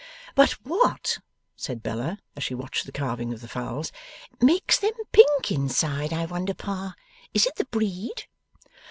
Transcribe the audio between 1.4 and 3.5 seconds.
said Bella, as she watched the carving of the